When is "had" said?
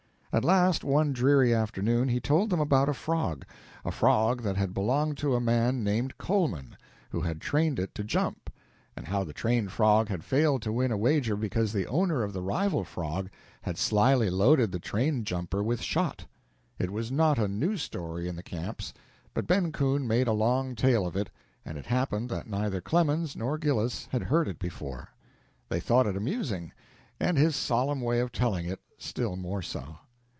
4.55-4.73, 7.19-7.41, 10.07-10.23, 13.63-13.77, 24.13-24.23